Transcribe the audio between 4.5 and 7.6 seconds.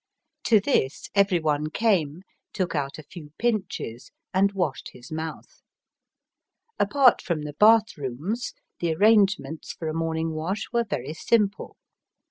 washed his mouth. Apart from the